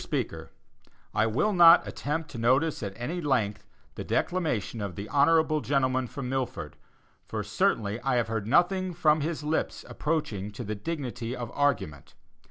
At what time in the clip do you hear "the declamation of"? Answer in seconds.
3.93-4.95